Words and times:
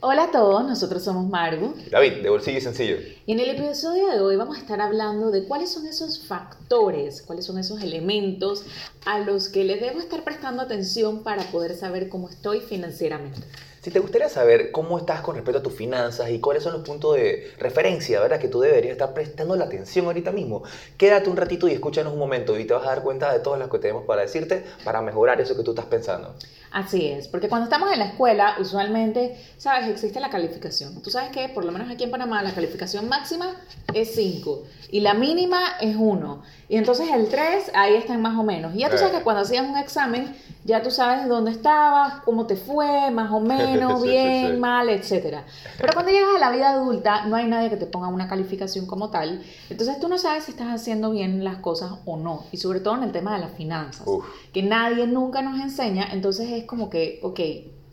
Hola 0.00 0.26
a 0.26 0.30
todos, 0.30 0.64
nosotros 0.64 1.02
somos 1.02 1.28
Margo. 1.28 1.74
David, 1.90 2.22
de 2.22 2.30
Bolsillo 2.30 2.58
y 2.58 2.60
Sencillo. 2.60 2.98
Y 3.26 3.32
en 3.32 3.40
el 3.40 3.50
episodio 3.50 4.06
de 4.06 4.20
hoy 4.20 4.36
vamos 4.36 4.56
a 4.56 4.60
estar 4.60 4.80
hablando 4.80 5.32
de 5.32 5.42
cuáles 5.42 5.72
son 5.72 5.88
esos 5.88 6.24
factores, 6.24 7.20
cuáles 7.20 7.44
son 7.44 7.58
esos 7.58 7.82
elementos 7.82 8.64
a 9.06 9.18
los 9.18 9.48
que 9.48 9.64
les 9.64 9.80
debo 9.80 9.98
estar 9.98 10.22
prestando 10.22 10.62
atención 10.62 11.24
para 11.24 11.42
poder 11.50 11.74
saber 11.74 12.08
cómo 12.08 12.28
estoy 12.28 12.60
financieramente. 12.60 13.40
Si 13.80 13.90
te 13.90 13.98
gustaría 13.98 14.28
saber 14.28 14.70
cómo 14.70 14.98
estás 14.98 15.20
con 15.20 15.34
respecto 15.34 15.58
a 15.58 15.62
tus 15.64 15.74
finanzas 15.74 16.30
y 16.30 16.38
cuáles 16.38 16.62
son 16.62 16.74
los 16.74 16.82
puntos 16.82 17.16
de 17.16 17.52
referencia, 17.58 18.20
¿verdad? 18.20 18.38
Que 18.38 18.46
tú 18.46 18.60
deberías 18.60 18.92
estar 18.92 19.12
prestando 19.14 19.56
la 19.56 19.64
atención 19.64 20.06
ahorita 20.06 20.30
mismo, 20.30 20.62
quédate 20.96 21.28
un 21.28 21.36
ratito 21.36 21.66
y 21.66 21.72
escúchanos 21.72 22.12
un 22.12 22.20
momento 22.20 22.56
y 22.56 22.64
te 22.64 22.72
vas 22.72 22.84
a 22.86 22.90
dar 22.90 23.02
cuenta 23.02 23.32
de 23.32 23.40
todas 23.40 23.58
las 23.58 23.68
que 23.68 23.80
tenemos 23.80 24.04
para 24.04 24.22
decirte 24.22 24.64
para 24.84 25.02
mejorar 25.02 25.40
eso 25.40 25.56
que 25.56 25.64
tú 25.64 25.72
estás 25.72 25.86
pensando. 25.86 26.36
Así 26.70 27.06
es, 27.06 27.28
porque 27.28 27.48
cuando 27.48 27.64
estamos 27.64 27.90
en 27.92 27.98
la 27.98 28.06
escuela, 28.06 28.56
usualmente, 28.60 29.42
sabes, 29.56 29.88
existe 29.88 30.20
la 30.20 30.28
calificación. 30.28 31.02
Tú 31.02 31.10
sabes 31.10 31.30
que, 31.30 31.48
por 31.48 31.64
lo 31.64 31.72
menos 31.72 31.90
aquí 31.90 32.04
en 32.04 32.10
Panamá, 32.10 32.42
la 32.42 32.52
calificación 32.52 33.08
máxima 33.08 33.54
es 33.94 34.14
5 34.14 34.64
y 34.90 35.00
la 35.00 35.14
mínima 35.14 35.60
es 35.80 35.96
1. 35.96 36.42
Y 36.68 36.76
entonces 36.76 37.08
el 37.10 37.28
3, 37.28 37.72
ahí 37.74 37.94
están 37.94 38.20
más 38.20 38.36
o 38.38 38.42
menos. 38.42 38.74
Y 38.74 38.80
ya 38.80 38.90
tú 38.90 38.98
sabes 38.98 39.16
que 39.16 39.22
cuando 39.22 39.42
hacías 39.42 39.66
un 39.66 39.78
examen, 39.78 40.34
ya 40.64 40.82
tú 40.82 40.90
sabes 40.90 41.26
dónde 41.26 41.50
estabas, 41.50 42.20
cómo 42.24 42.46
te 42.46 42.56
fue, 42.56 43.10
más 43.10 43.32
o 43.32 43.40
menos, 43.40 44.02
bien, 44.02 44.60
mal, 44.60 44.90
etc. 44.90 45.38
Pero 45.78 45.92
cuando 45.94 46.12
llegas 46.12 46.36
a 46.36 46.38
la 46.38 46.50
vida 46.50 46.70
adulta, 46.70 47.24
no 47.24 47.36
hay 47.36 47.46
nadie 47.46 47.70
que 47.70 47.76
te 47.76 47.86
ponga 47.86 48.08
una 48.08 48.28
calificación 48.28 48.86
como 48.86 49.10
tal. 49.10 49.42
Entonces 49.70 49.98
tú 49.98 50.08
no 50.08 50.18
sabes 50.18 50.44
si 50.44 50.50
estás 50.50 50.68
haciendo 50.68 51.10
bien 51.10 51.42
las 51.44 51.56
cosas 51.56 51.92
o 52.04 52.18
no. 52.18 52.44
Y 52.52 52.58
sobre 52.58 52.80
todo 52.80 52.96
en 52.96 53.04
el 53.04 53.12
tema 53.12 53.34
de 53.34 53.40
las 53.40 53.52
finanzas, 53.52 54.06
que 54.52 54.62
nadie 54.62 55.06
nunca 55.06 55.40
nos 55.40 55.58
enseña. 55.60 56.08
Entonces 56.12 56.50
es 56.58 56.64
como 56.64 56.90
que, 56.90 57.20
ok, 57.22 57.40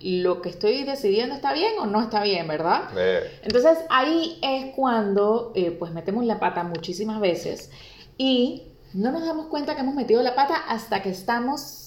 lo 0.02 0.42
que 0.42 0.50
estoy 0.50 0.84
decidiendo 0.84 1.34
está 1.36 1.54
bien 1.54 1.74
o 1.80 1.86
no 1.86 2.02
está 2.02 2.22
bien, 2.22 2.48
¿verdad? 2.48 2.90
Entonces 3.44 3.78
ahí 3.90 4.38
es 4.42 4.74
cuando 4.76 5.52
eh, 5.56 5.72
pues 5.72 5.92
metemos 5.92 6.26
la 6.26 6.40
pata 6.40 6.64
muchísimas 6.64 7.20
veces 7.20 7.72
y 8.18 8.64
no 8.94 9.12
nos 9.12 9.26
damos 9.26 9.48
cuenta 9.48 9.76
que 9.76 9.82
hemos 9.82 9.96
metido 9.96 10.22
la 10.22 10.36
pata 10.36 10.56
hasta 10.68 11.02
que 11.02 11.10
estamos 11.10 11.86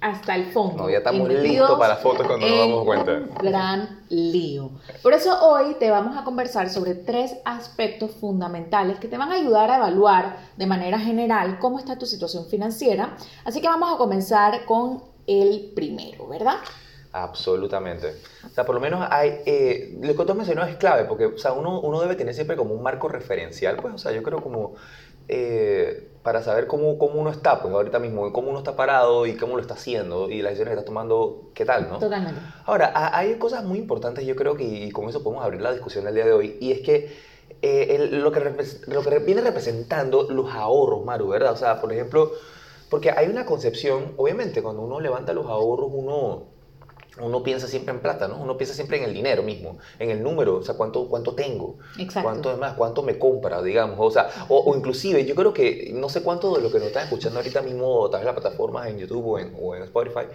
hasta 0.00 0.34
el 0.34 0.46
fondo. 0.46 0.84
No, 0.84 0.90
ya 0.90 0.98
estamos 0.98 1.28
listos 1.28 1.78
para 1.78 1.96
fotos 1.96 2.26
cuando 2.26 2.46
nos 2.46 2.58
damos 2.58 2.84
cuenta. 2.84 3.12
Un 3.12 3.34
gran 3.34 4.00
lío. 4.08 4.70
Por 5.02 5.12
eso 5.12 5.46
hoy 5.46 5.74
te 5.78 5.90
vamos 5.90 6.16
a 6.16 6.24
conversar 6.24 6.70
sobre 6.70 6.94
tres 6.94 7.36
aspectos 7.44 8.12
fundamentales 8.12 8.98
que 8.98 9.08
te 9.08 9.18
van 9.18 9.30
a 9.30 9.34
ayudar 9.34 9.70
a 9.70 9.76
evaluar 9.76 10.38
de 10.56 10.66
manera 10.66 10.98
general 10.98 11.58
cómo 11.58 11.78
está 11.78 11.98
tu 11.98 12.06
situación 12.06 12.46
financiera. 12.46 13.16
Así 13.44 13.60
que 13.60 13.68
vamos 13.68 13.92
a 13.92 13.98
comenzar 13.98 14.64
con 14.64 15.02
el 15.26 15.72
primero, 15.74 16.28
¿verdad? 16.28 16.56
Absolutamente. 17.12 18.14
O 18.46 18.50
sea, 18.50 18.64
por 18.64 18.74
lo 18.74 18.80
menos 18.80 19.06
hay, 19.10 19.40
eh, 19.44 19.98
lo 20.00 20.14
que 20.14 20.24
tú 20.24 20.30
has 20.30 20.36
mencionado 20.36 20.68
es 20.68 20.76
clave, 20.76 21.04
porque 21.04 21.26
o 21.26 21.38
sea, 21.38 21.52
uno, 21.52 21.80
uno 21.80 22.00
debe 22.00 22.14
tener 22.14 22.34
siempre 22.34 22.56
como 22.56 22.74
un 22.74 22.82
marco 22.82 23.08
referencial, 23.08 23.76
pues, 23.76 23.94
o 23.94 23.98
sea, 23.98 24.12
yo 24.12 24.22
creo 24.22 24.40
como 24.40 24.74
eh, 25.26 26.08
para 26.22 26.42
saber 26.42 26.66
cómo, 26.66 26.98
cómo 26.98 27.20
uno 27.20 27.30
está, 27.30 27.60
pues 27.62 27.72
ahorita 27.72 27.98
mismo, 27.98 28.32
cómo 28.32 28.50
uno 28.50 28.58
está 28.58 28.76
parado 28.76 29.26
y 29.26 29.36
cómo 29.36 29.56
lo 29.56 29.62
está 29.62 29.74
haciendo 29.74 30.28
y 30.28 30.42
las 30.42 30.50
decisiones 30.50 30.74
que 30.74 30.78
está 30.80 30.86
tomando, 30.86 31.50
qué 31.54 31.64
tal, 31.64 31.88
¿no? 31.88 31.98
Totalmente. 31.98 32.40
Ahora, 32.64 32.92
hay 33.16 33.36
cosas 33.36 33.64
muy 33.64 33.78
importantes, 33.78 34.24
yo 34.24 34.36
creo 34.36 34.54
que, 34.56 34.64
y 34.64 34.90
con 34.90 35.08
eso 35.08 35.22
podemos 35.22 35.44
abrir 35.44 35.62
la 35.62 35.72
discusión 35.72 36.04
del 36.04 36.14
día 36.14 36.26
de 36.26 36.32
hoy, 36.32 36.58
y 36.60 36.72
es 36.72 36.80
que 36.80 37.16
eh, 37.62 38.08
lo, 38.12 38.32
que 38.32 38.40
lo 38.86 39.02
que 39.02 39.18
viene 39.18 39.40
representando 39.40 40.28
los 40.30 40.52
ahorros, 40.52 41.04
Maru, 41.04 41.28
¿verdad? 41.28 41.52
O 41.52 41.56
sea, 41.56 41.80
por 41.80 41.92
ejemplo, 41.92 42.32
porque 42.90 43.10
hay 43.10 43.28
una 43.28 43.46
concepción, 43.46 44.14
obviamente, 44.16 44.62
cuando 44.62 44.82
uno 44.82 45.00
levanta 45.00 45.32
los 45.32 45.46
ahorros, 45.46 45.88
uno 45.92 46.60
uno 47.20 47.42
piensa 47.42 47.66
siempre 47.66 47.92
en 47.94 48.00
plata, 48.00 48.28
¿no? 48.28 48.36
Uno 48.40 48.56
piensa 48.56 48.74
siempre 48.74 48.98
en 48.98 49.04
el 49.04 49.14
dinero 49.14 49.42
mismo, 49.42 49.78
en 49.98 50.10
el 50.10 50.22
número, 50.22 50.56
o 50.56 50.62
sea, 50.62 50.76
cuánto, 50.76 51.08
cuánto 51.08 51.34
tengo, 51.34 51.78
Exacto. 51.98 52.28
cuánto 52.28 52.56
más, 52.56 52.74
cuánto 52.74 53.02
me 53.02 53.18
compra, 53.18 53.62
digamos, 53.62 53.98
o 53.98 54.10
sea, 54.10 54.28
o, 54.48 54.74
inclusive 54.76 55.24
yo 55.24 55.34
creo 55.34 55.52
que 55.52 55.90
no 55.92 56.08
sé 56.08 56.22
cuánto 56.22 56.54
de 56.54 56.62
lo 56.62 56.70
que 56.70 56.78
nos 56.78 56.88
están 56.88 57.04
escuchando 57.04 57.38
ahorita 57.40 57.62
mismo, 57.62 58.08
tal 58.10 58.20
vez 58.20 58.26
las 58.26 58.40
plataformas 58.40 58.88
en 58.88 58.98
YouTube 58.98 59.26
o 59.26 59.38
en, 59.38 59.56
o 59.60 59.74
en 59.74 59.82
Spotify, 59.82 60.26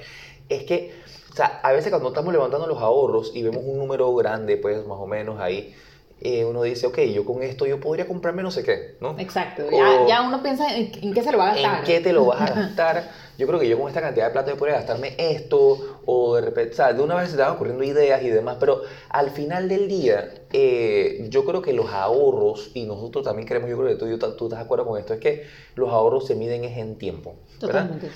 es 0.49 0.63
que, 0.63 0.91
o 1.31 1.35
sea, 1.35 1.59
a 1.63 1.71
veces 1.71 1.89
cuando 1.89 2.09
estamos 2.09 2.33
levantando 2.33 2.67
los 2.67 2.79
ahorros 2.79 3.31
y 3.33 3.41
vemos 3.41 3.63
un 3.65 3.77
número 3.77 4.13
grande, 4.13 4.57
pues 4.57 4.85
más 4.85 4.99
o 4.99 5.07
menos 5.07 5.39
ahí, 5.39 5.73
eh, 6.21 6.45
uno 6.45 6.63
dice, 6.63 6.87
ok, 6.87 6.99
yo 7.01 7.25
con 7.25 7.43
esto 7.43 7.65
yo 7.65 7.79
podría 7.79 8.07
comprarme 8.07 8.41
no 8.41 8.51
sé 8.51 8.63
qué, 8.63 8.95
¿no? 9.01 9.17
Exacto, 9.19 9.63
ya, 9.71 10.07
ya, 10.07 10.21
uno 10.21 10.41
piensa 10.41 10.75
en, 10.75 10.91
en, 11.01 11.13
qué 11.13 11.21
se 11.21 11.31
lo 11.31 11.37
va 11.37 11.51
a 11.51 11.53
gastar. 11.53 11.79
¿En 11.79 11.85
qué 11.85 11.99
te 11.99 12.13
lo 12.13 12.25
vas 12.25 12.41
a 12.41 12.53
gastar? 12.55 13.03
yo 13.37 13.47
creo 13.47 13.59
que 13.59 13.67
yo 13.67 13.77
con 13.77 13.87
esta 13.87 14.01
cantidad 14.01 14.27
de 14.27 14.31
plata 14.31 14.51
yo 14.51 14.57
podría 14.57 14.77
gastarme 14.77 15.13
esto, 15.17 15.99
o 16.05 16.35
de 16.35 16.41
repente, 16.41 16.71
o 16.71 16.75
sea, 16.75 16.93
de 16.93 17.01
una 17.01 17.15
vez 17.15 17.31
se 17.31 17.37
van 17.37 17.51
ocurriendo 17.51 17.83
ideas 17.83 18.23
y 18.23 18.29
demás, 18.29 18.57
pero 18.59 18.81
al 19.09 19.29
final 19.31 19.67
del 19.67 19.87
día, 19.87 20.33
eh, 20.53 21.27
yo 21.29 21.43
creo 21.43 21.61
que 21.61 21.73
los 21.73 21.89
ahorros, 21.89 22.71
y 22.73 22.85
nosotros 22.85 23.25
también 23.25 23.47
queremos, 23.47 23.69
yo 23.69 23.77
creo 23.77 23.89
que 23.89 23.95
tú, 23.95 24.35
tú, 24.35 24.45
estás 24.45 24.59
de 24.59 24.65
acuerdo 24.65 24.85
con 24.85 24.99
esto, 24.99 25.13
es 25.13 25.19
que 25.19 25.43
los 25.75 25.89
ahorros 25.89 26.27
se 26.27 26.35
miden 26.35 26.63
es 26.63 26.77
en 26.77 26.97
tiempo. 26.97 27.35
Totalmente. 27.59 28.09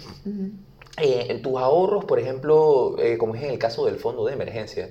Eh, 1.02 1.40
tus 1.44 1.58
ahorros, 1.58 2.06
por 2.06 2.20
ejemplo, 2.20 2.96
eh, 3.00 3.18
como 3.18 3.36
es 3.36 3.44
en 3.44 3.52
el 3.52 3.60
caso 3.60 3.86
del 3.86 3.98
fondo 3.98 4.26
de 4.26 4.34
emergencia, 4.34 4.90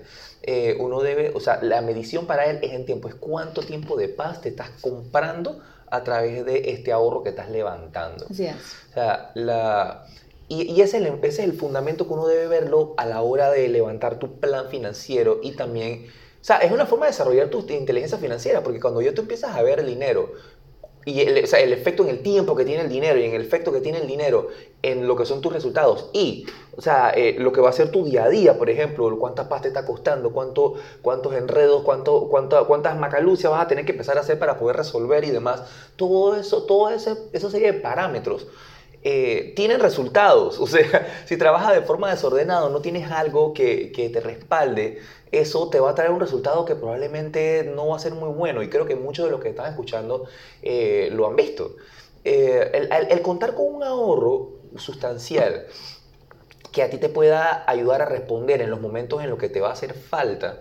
uno 0.79 1.01
debe, 1.01 1.33
o 1.35 1.41
sea, 1.41 1.59
la 1.63 1.83
medición 1.83 2.27
para 2.27 2.47
él 2.47 2.61
es 2.63 2.73
en 2.73 2.87
tiempo, 2.87 3.09
es 3.09 3.15
cuánto 3.15 3.61
tiempo 3.61 3.97
de 3.97 4.09
paz 4.09 4.41
te 4.41 4.49
estás 4.49 4.71
comprando 4.81 5.61
a 5.91 6.05
través 6.05 6.45
de 6.47 6.71
este 6.71 6.93
ahorro 6.93 7.23
que 7.23 7.31
estás 7.31 7.51
levantando. 7.51 8.27
Así 8.31 8.47
es. 8.47 8.55
O 8.91 8.95
sea, 8.95 9.31
la, 9.35 10.07
y, 10.51 10.81
ese, 10.81 10.97
ese, 10.97 11.27
es 11.27 11.39
el 11.41 11.53
fundamento 11.53 12.07
que 12.07 12.15
uno 12.15 12.27
debe 12.27 12.49
verlo 12.49 12.95
a 12.97 13.05
la 13.05 13.21
hora 13.21 13.51
de 13.51 13.69
levantar 13.69 14.19
tu 14.19 14.41
plan 14.41 14.69
financiero 14.71 15.41
y 15.43 15.53
también, 15.53 16.07
o 16.41 16.45
sea, 16.45 16.57
es 16.59 16.73
una 16.73 16.87
forma 16.87 17.05
de 17.05 17.13
desarrollar 17.13 17.49
tu 17.51 17.67
inteligencia 17.69 18.17
financiera, 18.17 18.63
porque 18.63 18.81
cuando 18.81 19.03
ya 19.03 19.13
tú 19.13 19.21
empiezas 19.21 19.55
a 19.55 19.63
ver 19.63 19.81
el 19.81 19.87
dinero 19.87 20.33
y 21.05 21.21
el, 21.21 21.39
efecto 21.39 22.03
en 22.03 22.11
el 22.11 22.23
tiempo 22.23 22.55
que 22.55 22.65
tiene 22.65 22.83
el 22.83 22.89
dinero 22.89 23.19
y 23.19 23.25
en 23.25 23.35
el 23.35 23.41
efecto 23.41 23.73
que 23.73 23.81
tiene 23.81 23.99
el 23.99 24.07
dinero 24.07 24.49
en 24.83 25.07
lo 25.07 25.17
que 25.17 25.25
son 25.25 25.41
tus 25.41 25.53
resultados. 25.53 26.11
Y, 26.13 26.47
o 26.77 26.83
sea, 26.83 27.11
eh, 27.11 27.37
lo 27.39 27.53
que 27.53 27.61
va 27.61 27.71
a 27.71 27.73
ser 27.73 27.91
tu 27.91 28.05
día 28.05 28.25
a 28.25 28.29
día, 28.29 28.59
por 28.59 28.69
ejemplo, 28.69 29.19
cuántas 29.19 29.47
pasta 29.47 29.69
está 29.69 29.87
costando, 29.87 30.33
cuánto, 30.33 30.75
cuántos 31.03 31.35
enredos, 31.35 31.83
cuánto, 31.83 32.29
cuánto, 32.29 32.67
cuántas 32.67 32.99
macalucias 32.99 33.51
vas 33.51 33.63
a 33.63 33.69
tener 33.69 33.85
que 33.85 33.93
empezar 33.93 34.19
a 34.19 34.21
hacer 34.21 34.39
para 34.39 34.59
poder 34.59 34.77
resolver 34.77 35.25
y 35.25 35.31
demás, 35.31 35.63
todo 35.97 36.37
eso, 36.37 36.67
ese, 36.91 37.17
esa 37.33 37.51
serie 37.51 37.73
de 37.73 37.81
parámetros 37.81 38.47
eh, 39.03 39.53
tienen 39.57 39.81
resultados. 39.81 40.59
O 40.69 40.71
sea, 40.71 41.25
si 41.25 41.37
trabajas 41.37 41.75
de 41.75 41.83
forma 41.83 42.11
desordenada, 42.11 42.69
no 42.69 42.81
tienes 42.81 43.11
algo 43.11 43.55
que, 43.55 43.93
que, 43.93 44.09
te 44.11 44.21
respalde, 44.21 45.01
eso 45.33 45.71
te 45.71 45.81
va 45.81 45.91
a 45.91 45.95
traer 45.95 46.11
un 46.11 46.21
resultado 46.21 46.65
que 46.65 46.75
probablemente 46.75 47.71
no 47.75 47.89
va 47.89 47.97
a 47.97 47.99
ser 47.99 48.13
muy 48.13 48.29
bueno. 48.31 48.63
Y 48.63 48.69
creo 48.69 48.87
que 48.87 48.97
muchos 48.97 49.27
de 49.27 49.31
los 49.31 49.41
que 49.41 49.51
están 49.51 49.71
escuchando 49.71 50.25
eh, 50.63 51.11
lo 51.13 51.27
han 51.27 51.37
visto. 51.37 51.77
Eh, 52.25 52.89
el, 53.11 53.23
contar 53.23 53.55
con 53.55 53.75
un 53.75 53.85
ahorro 53.85 54.51
sustancial 54.77 55.67
que 56.73 56.83
a 56.83 56.91
ti 56.91 56.99
te 56.99 57.09
pueda 57.09 57.65
ayudar 57.67 58.03
a 58.03 58.05
responder 58.05 58.61
en 58.61 58.71
los 58.71 58.81
momentos 58.81 59.23
en 59.23 59.31
los 59.31 59.39
que 59.39 59.49
te 59.49 59.61
va 59.61 59.71
a 59.71 59.73
hacer 59.73 59.95
falta, 59.95 60.61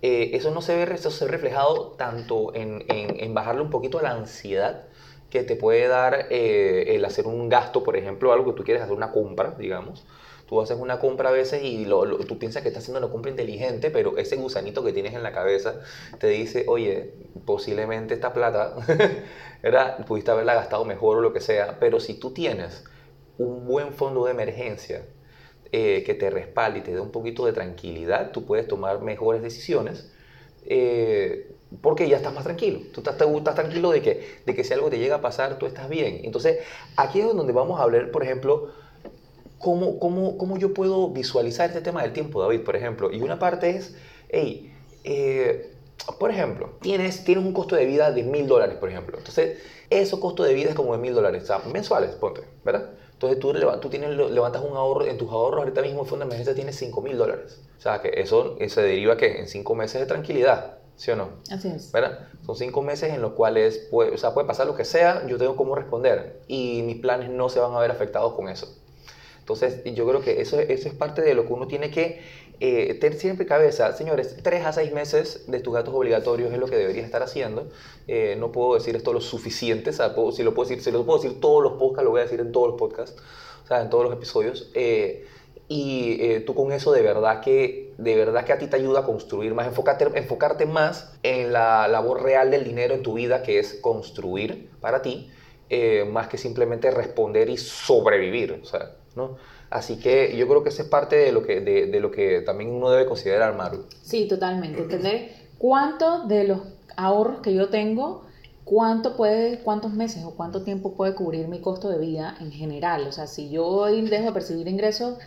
eso 0.00 0.50
no 0.50 0.62
se 0.62 0.74
ve, 0.74 0.94
eso 0.94 1.10
se 1.10 1.28
reflejado 1.28 1.92
tanto 1.98 2.54
en, 2.54 2.84
en, 2.88 3.20
en 3.20 3.34
bajarle 3.34 3.60
un 3.62 3.70
poquito 3.70 3.98
a 3.98 4.02
la 4.02 4.10
ansiedad, 4.12 4.84
que 5.32 5.42
te 5.44 5.56
puede 5.56 5.88
dar 5.88 6.26
eh, 6.28 6.94
el 6.94 7.06
hacer 7.06 7.26
un 7.26 7.48
gasto, 7.48 7.82
por 7.82 7.96
ejemplo, 7.96 8.34
algo 8.34 8.52
que 8.52 8.58
tú 8.58 8.64
quieres 8.64 8.82
hacer 8.82 8.94
una 8.94 9.12
compra, 9.12 9.54
digamos. 9.58 10.04
Tú 10.46 10.60
haces 10.60 10.76
una 10.78 10.98
compra 10.98 11.30
a 11.30 11.32
veces 11.32 11.62
y 11.62 11.86
lo, 11.86 12.18
tú 12.26 12.38
piensas 12.38 12.62
que 12.62 12.68
estás 12.68 12.82
haciendo 12.82 12.98
una 12.98 13.10
compra 13.10 13.30
inteligente, 13.30 13.90
pero 13.90 14.18
ese 14.18 14.36
gusanito 14.36 14.84
que 14.84 14.92
tienes 14.92 15.14
en 15.14 15.22
la 15.22 15.32
cabeza 15.32 15.80
te 16.18 16.26
dice, 16.26 16.66
oye, 16.68 17.14
posiblemente 17.46 18.12
esta 18.12 18.34
plata, 18.34 18.74
¿verdad? 19.62 20.04
pudiste 20.04 20.30
haberla 20.30 20.52
gastado 20.52 20.84
mejor 20.84 21.16
o 21.16 21.20
lo 21.22 21.32
que 21.32 21.40
sea, 21.40 21.78
pero 21.80 21.98
si 21.98 22.12
tú 22.20 22.34
tienes 22.34 22.84
un 23.38 23.66
buen 23.66 23.94
fondo 23.94 24.26
de 24.26 24.32
emergencia 24.32 25.06
eh, 25.72 26.02
que 26.04 26.12
te 26.12 26.28
respalde 26.28 26.80
y 26.80 26.82
te 26.82 26.92
dé 26.92 27.00
un 27.00 27.10
poquito 27.10 27.46
de 27.46 27.54
tranquilidad, 27.54 28.32
tú 28.32 28.44
puedes 28.44 28.68
tomar 28.68 29.00
mejores 29.00 29.40
decisiones. 29.40 30.12
Eh, 30.66 31.56
porque 31.80 32.08
ya 32.08 32.16
estás 32.16 32.34
más 32.34 32.44
tranquilo. 32.44 32.80
Tú 32.92 33.00
estás, 33.00 33.16
estás, 33.20 33.54
tranquilo 33.54 33.90
de 33.90 34.02
que, 34.02 34.38
de 34.44 34.54
que 34.54 34.64
si 34.64 34.74
algo 34.74 34.90
te 34.90 34.98
llega 34.98 35.16
a 35.16 35.20
pasar, 35.20 35.58
tú 35.58 35.66
estás 35.66 35.88
bien. 35.88 36.20
Entonces, 36.24 36.58
aquí 36.96 37.20
es 37.20 37.26
donde 37.34 37.52
vamos 37.52 37.80
a 37.80 37.84
hablar, 37.84 38.10
por 38.10 38.22
ejemplo, 38.22 38.70
cómo, 39.58 39.98
cómo, 39.98 40.36
cómo 40.36 40.58
yo 40.58 40.74
puedo 40.74 41.08
visualizar 41.08 41.68
este 41.68 41.80
tema 41.80 42.02
del 42.02 42.12
tiempo, 42.12 42.42
David, 42.42 42.60
por 42.60 42.76
ejemplo. 42.76 43.12
Y 43.12 43.20
una 43.20 43.38
parte 43.38 43.70
es, 43.70 43.96
hey, 44.28 44.74
eh, 45.04 45.72
por 46.18 46.30
ejemplo, 46.30 46.70
tienes, 46.80 47.24
tienes 47.24 47.44
un 47.44 47.52
costo 47.52 47.76
de 47.76 47.86
vida 47.86 48.10
de 48.10 48.22
mil 48.24 48.46
dólares, 48.46 48.76
por 48.76 48.88
ejemplo. 48.88 49.16
Entonces, 49.18 49.58
ese 49.88 50.18
costo 50.18 50.42
de 50.42 50.54
vida 50.54 50.70
es 50.70 50.74
como 50.74 50.92
de 50.92 50.98
mil 50.98 51.14
dólares, 51.14 51.48
o 51.50 51.68
mensuales, 51.68 52.10
ponte, 52.16 52.42
¿verdad? 52.64 52.90
Entonces, 53.12 53.38
tú, 53.38 53.52
tú 53.80 53.88
tienes, 53.88 54.10
levantas 54.10 54.62
un 54.62 54.76
ahorro, 54.76 55.06
en 55.06 55.16
tus 55.16 55.30
ahorros 55.30 55.60
ahorita 55.60 55.82
mismo 55.82 56.00
en 56.00 56.06
fondo 56.06 56.24
de 56.24 56.28
emergencia 56.28 56.54
tienes 56.56 56.76
cinco 56.76 57.02
mil 57.02 57.16
dólares. 57.16 57.60
O 57.78 57.80
sea, 57.80 58.00
que 58.00 58.12
eso 58.16 58.56
se 58.66 58.82
deriva 58.82 59.16
que 59.16 59.38
en 59.38 59.46
cinco 59.46 59.76
meses 59.76 60.00
de 60.00 60.06
tranquilidad. 60.06 60.78
¿Sí 60.96 61.10
o 61.10 61.16
no? 61.16 61.30
Así 61.50 61.68
es. 61.68 61.90
¿Verdad? 61.92 62.28
Son 62.44 62.56
cinco 62.56 62.82
meses 62.82 63.12
en 63.12 63.22
los 63.22 63.32
cuales 63.32 63.88
puede, 63.90 64.12
o 64.12 64.18
sea, 64.18 64.34
puede 64.34 64.46
pasar 64.46 64.66
lo 64.66 64.76
que 64.76 64.84
sea, 64.84 65.26
yo 65.26 65.38
tengo 65.38 65.56
cómo 65.56 65.74
responder 65.74 66.40
y 66.48 66.82
mis 66.82 66.96
planes 66.96 67.30
no 67.30 67.48
se 67.48 67.60
van 67.60 67.74
a 67.74 67.80
ver 67.80 67.90
afectados 67.90 68.34
con 68.34 68.48
eso. 68.48 68.74
Entonces, 69.40 69.82
yo 69.94 70.06
creo 70.06 70.20
que 70.20 70.40
eso, 70.40 70.60
eso 70.60 70.88
es 70.88 70.94
parte 70.94 71.20
de 71.20 71.34
lo 71.34 71.46
que 71.46 71.52
uno 71.52 71.66
tiene 71.66 71.90
que 71.90 72.20
eh, 72.60 72.94
tener 73.00 73.18
siempre 73.18 73.44
cabeza. 73.44 73.92
Señores, 73.92 74.36
tres 74.40 74.64
a 74.64 74.72
seis 74.72 74.92
meses 74.92 75.44
de 75.48 75.58
tus 75.58 75.74
gastos 75.74 75.92
obligatorios 75.92 76.52
es 76.52 76.58
lo 76.60 76.68
que 76.68 76.76
deberías 76.76 77.04
estar 77.04 77.24
haciendo. 77.24 77.68
Eh, 78.06 78.36
no 78.38 78.52
puedo 78.52 78.74
decir 78.74 78.94
esto 78.94 79.12
lo 79.12 79.20
suficiente, 79.20 79.90
o 79.90 79.92
sea, 79.92 80.14
si 80.32 80.44
lo 80.44 80.54
puedo 80.54 80.68
decir, 80.68 80.84
si 80.84 80.92
lo 80.92 81.04
puedo 81.04 81.20
decir 81.20 81.40
todos 81.40 81.60
los 81.60 81.72
podcasts, 81.72 82.04
lo 82.04 82.10
voy 82.10 82.20
a 82.20 82.22
decir 82.22 82.38
en 82.38 82.52
todos 82.52 82.68
los 82.68 82.78
podcasts, 82.78 83.20
o 83.64 83.66
sea, 83.66 83.82
en 83.82 83.90
todos 83.90 84.04
los 84.04 84.12
episodios. 84.12 84.70
Eh, 84.74 85.26
y 85.66 86.18
eh, 86.20 86.40
tú 86.40 86.54
con 86.54 86.70
eso 86.70 86.92
de 86.92 87.02
verdad 87.02 87.40
que 87.40 87.81
de 87.98 88.16
verdad 88.16 88.44
que 88.44 88.52
a 88.52 88.58
ti 88.58 88.66
te 88.66 88.76
ayuda 88.76 89.00
a 89.00 89.04
construir 89.04 89.54
más, 89.54 89.66
enfocarte, 89.66 90.06
enfocarte 90.14 90.66
más 90.66 91.12
en 91.22 91.52
la 91.52 91.88
labor 91.88 92.22
real 92.22 92.50
del 92.50 92.64
dinero 92.64 92.94
en 92.94 93.02
tu 93.02 93.14
vida, 93.14 93.42
que 93.42 93.58
es 93.58 93.74
construir 93.74 94.70
para 94.80 95.02
ti, 95.02 95.30
eh, 95.68 96.04
más 96.04 96.28
que 96.28 96.38
simplemente 96.38 96.90
responder 96.90 97.48
y 97.48 97.56
sobrevivir. 97.56 98.60
O 98.62 98.64
sea, 98.64 98.96
¿no? 99.16 99.36
Así 99.70 99.98
que 99.98 100.36
yo 100.36 100.46
creo 100.48 100.62
que 100.62 100.68
eso 100.68 100.82
es 100.82 100.88
parte 100.88 101.16
de 101.16 101.32
lo 101.32 101.42
que, 101.42 101.60
de, 101.60 102.00
lo 102.00 102.10
que 102.10 102.42
también 102.42 102.70
uno 102.70 102.90
debe 102.90 103.06
considerar, 103.06 103.56
Maru. 103.56 103.86
Sí, 104.02 104.28
totalmente. 104.28 104.82
Entender 104.82 105.30
cuánto 105.58 106.26
de 106.26 106.44
los 106.44 106.60
ahorros 106.96 107.40
que 107.40 107.54
yo 107.54 107.70
tengo 107.70 108.24
cuánto 108.64 109.16
puede, 109.16 109.58
cuántos 109.60 109.92
meses 109.92 110.24
o 110.24 110.34
cuánto 110.34 110.62
tiempo 110.62 110.94
puede 110.94 111.14
cubrir 111.14 111.48
mi 111.48 111.60
costo 111.60 111.88
de 111.88 111.98
vida 111.98 112.36
en 112.40 112.52
general. 112.52 113.06
O 113.06 113.12
sea, 113.12 113.26
si 113.26 113.50
yo 113.50 113.86
dejo 113.86 114.24
de 114.24 114.32
percibir 114.32 114.68
ingresos 114.68 115.18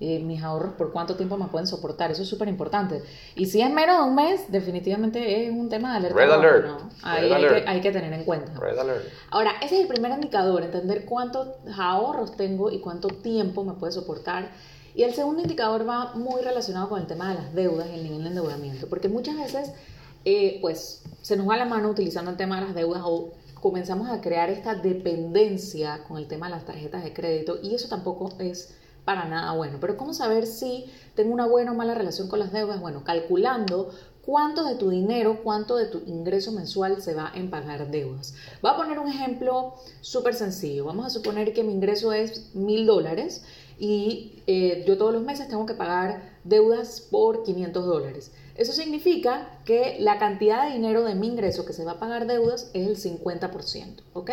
eh, 0.00 0.18
mis 0.20 0.42
ahorros 0.42 0.72
por 0.72 0.92
cuánto 0.92 1.14
tiempo 1.14 1.36
me 1.36 1.46
pueden 1.48 1.66
soportar. 1.66 2.10
Eso 2.10 2.22
es 2.22 2.28
súper 2.28 2.48
importante. 2.48 3.02
Y 3.36 3.46
si 3.46 3.60
es 3.60 3.70
menos 3.70 3.98
de 3.98 4.04
un 4.04 4.14
mes, 4.14 4.50
definitivamente 4.50 5.46
es 5.46 5.52
un 5.52 5.68
tema 5.68 5.92
de 5.92 5.98
alerta. 5.98 6.18
Red 6.18 6.30
alert. 6.30 6.66
Ahí 7.02 7.30
hay, 7.30 7.42
Que, 7.46 7.68
hay, 7.68 7.80
Que, 7.82 7.92
tener 7.92 8.12
en 8.12 8.24
cuenta. 8.24 8.58
Red 8.58 8.78
alert. 8.78 9.04
Ahora, 9.30 9.52
ese 9.62 9.76
es 9.76 9.82
el 9.82 9.88
primer 9.88 10.12
indicador, 10.12 10.62
entender 10.62 11.04
cuántos 11.04 11.48
ahorros 11.78 12.34
tengo 12.36 12.70
y 12.70 12.80
cuánto 12.80 13.08
tiempo 13.08 13.62
me 13.62 13.74
puede 13.74 13.92
soportar. 13.92 14.50
Y 14.94 15.02
el 15.02 15.12
segundo 15.12 15.42
indicador 15.42 15.86
va 15.88 16.14
muy 16.14 16.40
relacionado 16.42 16.88
con 16.88 17.00
el 17.00 17.06
tema 17.06 17.28
de 17.28 17.34
las 17.34 17.54
deudas 17.54 17.86
y 17.90 17.94
el 17.94 18.02
nivel 18.02 18.22
de 18.22 18.28
endeudamiento, 18.28 18.88
porque 18.88 19.08
muchas 19.08 19.36
veces 19.36 19.72
eh, 20.24 20.58
pues 20.60 21.02
se 21.22 21.36
nos 21.36 21.48
va 21.48 21.56
la 21.56 21.64
mano 21.66 21.90
utilizando 21.90 22.30
el 22.30 22.36
tema 22.36 22.58
de 22.58 22.66
las 22.66 22.74
deudas 22.74 23.02
o 23.04 23.32
comenzamos 23.60 24.08
a 24.08 24.20
crear 24.20 24.50
esta 24.50 24.74
dependencia 24.74 26.04
con 26.08 26.16
el 26.18 26.26
tema 26.26 26.46
de 26.46 26.54
las 26.54 26.64
tarjetas 26.64 27.04
de 27.04 27.12
crédito 27.12 27.58
y 27.62 27.74
eso 27.74 27.88
tampoco 27.88 28.30
es 28.38 28.74
para 29.04 29.24
nada 29.26 29.52
bueno. 29.52 29.78
Pero 29.80 29.96
¿cómo 29.96 30.14
saber 30.14 30.46
si 30.46 30.86
tengo 31.14 31.32
una 31.32 31.46
buena 31.46 31.72
o 31.72 31.74
mala 31.74 31.94
relación 31.94 32.28
con 32.28 32.38
las 32.38 32.52
deudas? 32.52 32.80
Bueno, 32.80 33.04
calculando 33.04 33.90
cuánto 34.22 34.64
de 34.64 34.74
tu 34.74 34.90
dinero, 34.90 35.40
cuánto 35.42 35.76
de 35.76 35.86
tu 35.86 36.02
ingreso 36.06 36.52
mensual 36.52 37.02
se 37.02 37.14
va 37.14 37.32
en 37.34 37.50
pagar 37.50 37.90
deudas. 37.90 38.34
Voy 38.62 38.70
a 38.70 38.76
poner 38.76 38.98
un 38.98 39.08
ejemplo 39.08 39.74
súper 40.00 40.34
sencillo. 40.34 40.84
Vamos 40.84 41.06
a 41.06 41.10
suponer 41.10 41.52
que 41.52 41.64
mi 41.64 41.72
ingreso 41.72 42.12
es 42.12 42.54
mil 42.54 42.86
dólares 42.86 43.44
y 43.78 44.42
eh, 44.46 44.84
yo 44.86 44.98
todos 44.98 45.12
los 45.12 45.22
meses 45.22 45.48
tengo 45.48 45.66
que 45.66 45.74
pagar 45.74 46.38
deudas 46.44 47.00
por 47.00 47.42
500 47.44 47.86
dólares. 47.86 48.32
Eso 48.54 48.72
significa 48.72 49.58
que 49.64 49.96
la 50.00 50.18
cantidad 50.18 50.66
de 50.66 50.74
dinero 50.74 51.02
de 51.02 51.14
mi 51.14 51.28
ingreso 51.28 51.64
que 51.64 51.72
se 51.72 51.84
va 51.84 51.92
a 51.92 51.98
pagar 51.98 52.26
deudas 52.26 52.70
es 52.74 52.86
el 52.86 53.18
50%, 53.20 54.02
¿ok? 54.12 54.32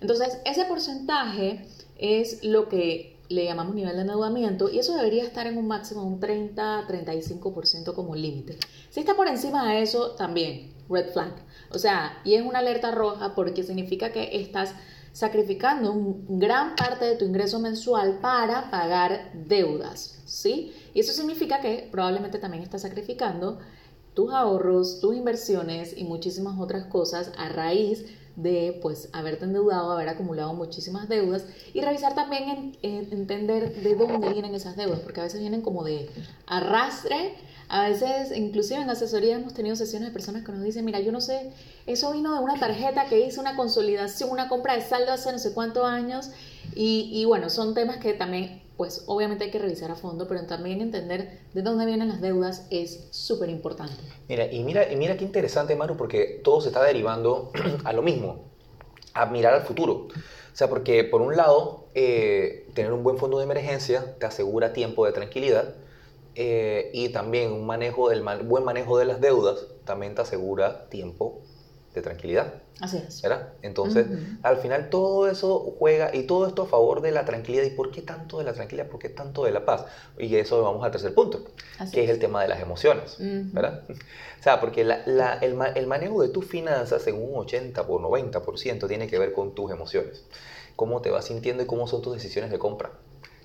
Entonces, 0.00 0.38
ese 0.44 0.64
porcentaje 0.66 1.66
es 1.96 2.44
lo 2.44 2.68
que 2.68 3.13
le 3.28 3.44
llamamos 3.44 3.74
nivel 3.74 3.94
de 3.94 4.02
endeudamiento 4.02 4.70
y 4.70 4.78
eso 4.78 4.96
debería 4.96 5.24
estar 5.24 5.46
en 5.46 5.56
un 5.56 5.66
máximo 5.66 6.02
de 6.02 6.06
un 6.08 6.20
30-35% 6.20 7.94
como 7.94 8.14
límite. 8.14 8.58
Si 8.90 9.00
está 9.00 9.14
por 9.14 9.28
encima 9.28 9.72
de 9.72 9.82
eso, 9.82 10.12
también 10.12 10.74
red 10.88 11.10
flag. 11.10 11.32
O 11.70 11.78
sea, 11.78 12.18
y 12.24 12.34
es 12.34 12.42
una 12.42 12.58
alerta 12.58 12.90
roja 12.90 13.34
porque 13.34 13.62
significa 13.62 14.12
que 14.12 14.40
estás 14.40 14.74
sacrificando 15.12 15.92
un 15.92 16.38
gran 16.40 16.74
parte 16.74 17.04
de 17.04 17.14
tu 17.14 17.24
ingreso 17.24 17.60
mensual 17.60 18.18
para 18.20 18.70
pagar 18.70 19.30
deudas, 19.32 20.20
¿sí? 20.26 20.74
Y 20.92 21.00
eso 21.00 21.12
significa 21.12 21.60
que 21.60 21.88
probablemente 21.90 22.38
también 22.38 22.64
estás 22.64 22.82
sacrificando 22.82 23.60
tus 24.14 24.32
ahorros, 24.32 25.00
tus 25.00 25.16
inversiones 25.16 25.96
y 25.96 26.04
muchísimas 26.04 26.58
otras 26.58 26.86
cosas 26.86 27.32
a 27.36 27.48
raíz 27.48 28.06
de 28.36 28.78
pues 28.82 29.08
haberte 29.12 29.44
endeudado, 29.44 29.92
haber 29.92 30.08
acumulado 30.08 30.54
muchísimas 30.54 31.08
deudas 31.08 31.44
y 31.72 31.80
revisar 31.80 32.14
también 32.14 32.76
en, 32.82 33.12
entender 33.12 33.82
de 33.82 33.94
dónde 33.94 34.30
vienen 34.30 34.54
esas 34.54 34.76
deudas, 34.76 35.00
porque 35.00 35.20
a 35.20 35.24
veces 35.24 35.40
vienen 35.40 35.62
como 35.62 35.84
de 35.84 36.10
arrastre, 36.46 37.34
a 37.68 37.88
veces 37.88 38.36
inclusive 38.36 38.80
en 38.80 38.90
asesoría 38.90 39.36
hemos 39.36 39.54
tenido 39.54 39.76
sesiones 39.76 40.08
de 40.08 40.12
personas 40.12 40.44
que 40.44 40.52
nos 40.52 40.64
dicen, 40.64 40.84
mira, 40.84 41.00
yo 41.00 41.12
no 41.12 41.20
sé, 41.20 41.52
eso 41.86 42.12
vino 42.12 42.34
de 42.34 42.40
una 42.40 42.58
tarjeta 42.58 43.06
que 43.06 43.24
hice 43.24 43.38
una 43.38 43.56
consolidación, 43.56 44.30
una 44.30 44.48
compra 44.48 44.74
de 44.74 44.82
saldo 44.82 45.12
hace 45.12 45.30
no 45.30 45.38
sé 45.38 45.54
cuántos 45.54 45.84
años 45.84 46.30
y, 46.74 47.10
y 47.12 47.24
bueno, 47.26 47.50
son 47.50 47.74
temas 47.74 47.98
que 47.98 48.14
también 48.14 48.63
pues 48.76 49.04
obviamente 49.06 49.44
hay 49.44 49.50
que 49.50 49.58
revisar 49.58 49.90
a 49.90 49.94
fondo, 49.94 50.26
pero 50.26 50.46
también 50.46 50.80
entender 50.80 51.40
de 51.52 51.62
dónde 51.62 51.86
vienen 51.86 52.08
las 52.08 52.20
deudas 52.20 52.66
es 52.70 53.08
súper 53.10 53.48
importante. 53.48 54.02
Mira, 54.28 54.52
y 54.52 54.64
mira, 54.64 54.90
y 54.90 54.96
mira 54.96 55.16
qué 55.16 55.24
interesante, 55.24 55.76
Maru, 55.76 55.96
porque 55.96 56.40
todo 56.42 56.60
se 56.60 56.68
está 56.68 56.82
derivando 56.82 57.52
a 57.84 57.92
lo 57.92 58.02
mismo, 58.02 58.50
a 59.12 59.26
mirar 59.26 59.54
al 59.54 59.62
futuro. 59.62 60.08
O 60.08 60.56
sea, 60.56 60.68
porque 60.68 61.04
por 61.04 61.20
un 61.20 61.36
lado, 61.36 61.88
eh, 61.94 62.68
tener 62.74 62.92
un 62.92 63.02
buen 63.02 63.18
fondo 63.18 63.38
de 63.38 63.44
emergencia 63.44 64.16
te 64.18 64.26
asegura 64.26 64.72
tiempo 64.72 65.06
de 65.06 65.12
tranquilidad 65.12 65.74
eh, 66.34 66.90
y 66.92 67.10
también 67.10 67.52
un 67.52 67.66
manejo 67.66 68.08
del 68.08 68.22
buen 68.22 68.64
manejo 68.64 68.98
de 68.98 69.04
las 69.04 69.20
deudas 69.20 69.66
también 69.84 70.16
te 70.16 70.22
asegura 70.22 70.88
tiempo 70.88 71.42
de 71.94 72.02
tranquilidad. 72.02 72.54
Así 72.80 72.96
es. 72.96 73.22
¿Verdad? 73.22 73.52
Entonces, 73.62 74.06
al 74.42 74.56
final 74.56 74.90
todo 74.90 75.28
eso 75.28 75.60
juega 75.78 76.14
y 76.14 76.24
todo 76.24 76.48
esto 76.48 76.62
a 76.62 76.66
favor 76.66 77.00
de 77.00 77.12
la 77.12 77.24
tranquilidad. 77.24 77.62
¿Y 77.62 77.70
por 77.70 77.92
qué 77.92 78.02
tanto 78.02 78.38
de 78.38 78.44
la 78.44 78.52
tranquilidad? 78.52 78.88
¿Por 78.88 78.98
qué 78.98 79.08
tanto 79.08 79.44
de 79.44 79.52
la 79.52 79.64
paz? 79.64 79.84
Y 80.18 80.34
eso 80.36 80.60
vamos 80.62 80.84
al 80.84 80.90
tercer 80.90 81.14
punto, 81.14 81.44
que 81.92 82.04
es. 82.04 82.10
el 82.10 82.18
tema 82.18 82.42
de 82.42 82.48
las 82.48 82.60
emociones. 82.60 83.16
¿Verdad? 83.18 83.84
O 84.40 84.42
sea, 84.44 84.60
porque 84.60 84.82
el, 84.82 84.90
el, 84.90 85.86
manejo 85.86 86.20
de 86.20 86.28
tus 86.28 86.44
finanzas 86.44 87.06
en 87.06 87.14
un 87.14 87.34
80 87.34 87.80
o 87.80 87.98
90% 87.98 88.86
tiene 88.88 89.06
que 89.06 89.18
ver 89.18 89.32
con 89.32 89.54
tus 89.54 89.70
emociones. 89.70 90.22
Cómo 90.76 91.00
te 91.00 91.10
vas 91.10 91.24
sintiendo 91.24 91.62
y 91.62 91.66
cómo 91.66 91.86
son 91.86 92.02
tus 92.02 92.12
decisiones 92.12 92.50
de 92.50 92.58
compra. 92.58 92.90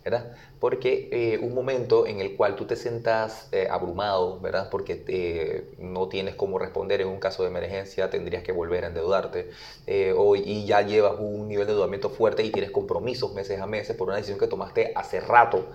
¿Verdad? 0.04 0.32
Porque 0.60 1.10
eh, 1.12 1.40
un 1.42 1.54
momento 1.54 2.08
en 2.08 2.20
el 2.20 2.36
cual 2.36 2.56
tú 2.56 2.66
te 2.66 2.76
sientas 2.76 3.48
eh, 3.52 3.68
abrumado, 3.70 4.40
¿verdad? 4.40 4.70
Porque 4.70 5.66
no 5.78 6.08
tienes 6.08 6.36
cómo 6.36 6.58
responder 6.58 7.02
en 7.02 7.08
un 7.08 7.20
caso 7.20 7.44
de 7.44 7.50
emergencia, 7.50 8.10
tendrías 8.10 8.44
que 8.44 8.52
volver 8.52 8.86
a 8.86 8.88
endeudarte, 8.88 9.50
eh, 9.88 10.14
o, 10.16 10.36
y 10.36 10.66
ya 10.66 10.82
llevas 10.82 11.16
un 11.20 11.48
nivel 11.48 11.66
de 11.68 11.74
endeudamiento 11.74 12.10
fuerte 12.10 12.44
y 12.44 12.52
tienes 12.52 12.72
compromisos 12.72 13.34
meses 13.34 13.60
a 13.60 13.68
meses 13.68 13.96
por 13.96 14.08
una 14.08 14.18
decisión 14.18 14.40
que 14.40 14.48
tomaste 14.48 14.92
hace 14.96 15.20
rato, 15.20 15.66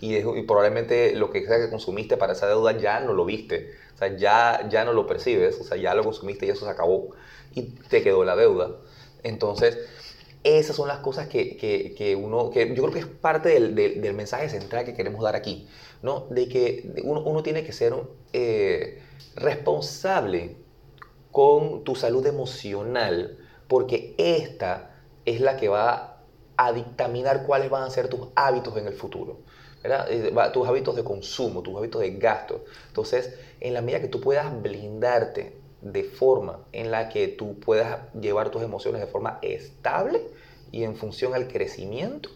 y, 0.00 0.16
y 0.16 0.42
probablemente 0.42 1.14
lo 1.14 1.30
que 1.30 1.44
sea 1.46 1.58
que 1.58 1.70
consumiste 1.70 2.16
para 2.16 2.32
esa 2.32 2.46
deuda 2.46 2.76
ya 2.76 3.00
no 3.00 3.12
lo 3.12 3.24
viste, 3.24 3.70
o 3.94 3.98
sea, 3.98 4.16
ya, 4.16 4.66
ya 4.68 4.84
no 4.84 4.92
lo 4.92 5.06
percibes, 5.06 5.60
o 5.60 5.64
sea, 5.64 5.76
ya 5.76 5.94
lo 5.94 6.02
consumiste 6.04 6.46
y 6.46 6.50
eso 6.50 6.64
se 6.64 6.70
acabó, 6.70 7.10
y 7.54 7.62
te 7.62 8.02
quedó 8.02 8.24
la 8.24 8.34
deuda. 8.36 8.70
Entonces, 9.22 9.78
esas 10.44 10.76
son 10.76 10.88
las 10.88 10.98
cosas 10.98 11.26
que, 11.26 11.56
que, 11.56 12.16
uno, 12.16 12.50
que 12.50 12.68
yo 12.74 12.82
creo 12.82 12.92
que 12.92 12.98
es 13.00 13.06
parte 13.06 13.48
del, 13.48 13.74
del, 13.74 14.14
mensaje 14.14 14.48
central 14.50 14.84
que 14.84 14.94
queremos 14.94 15.22
dar 15.22 15.34
aquí, 15.34 15.66
¿no? 16.02 16.26
De 16.30 16.48
que 16.48 16.92
uno, 17.02 17.22
uno 17.22 17.42
tiene 17.42 17.64
que 17.64 17.72
ser 17.72 17.94
eh, 18.34 19.02
responsable 19.36 20.56
con 21.32 21.82
tu 21.82 21.94
salud 21.96 22.26
emocional, 22.26 23.38
porque 23.68 24.14
esta 24.18 24.94
es 25.24 25.40
la 25.40 25.56
que 25.56 25.68
va 25.68 26.22
a 26.56 26.72
dictaminar 26.72 27.46
cuáles 27.46 27.70
van 27.70 27.82
a 27.82 27.90
ser 27.90 28.08
tus 28.08 28.28
hábitos 28.36 28.76
en 28.76 28.86
el 28.86 28.94
futuro. 28.94 29.40
Eh, 29.82 30.32
tus 30.52 30.66
hábitos 30.66 30.96
de 30.96 31.04
consumo, 31.04 31.62
tus 31.62 31.76
hábitos 31.76 32.00
de 32.00 32.12
gasto. 32.12 32.64
Entonces, 32.88 33.34
en 33.60 33.74
la 33.74 33.82
medida 33.82 34.00
que 34.00 34.08
tú 34.08 34.20
puedas 34.20 34.62
blindarte 34.62 35.63
de 35.84 36.02
forma 36.02 36.60
en 36.72 36.90
la 36.90 37.08
que 37.10 37.28
tú 37.28 37.60
puedas 37.60 38.00
llevar 38.18 38.50
tus 38.50 38.62
emociones 38.62 39.00
de 39.00 39.06
forma 39.06 39.38
estable 39.42 40.22
y 40.72 40.82
en 40.82 40.96
función 40.96 41.34
al 41.34 41.46
crecimiento, 41.46 42.30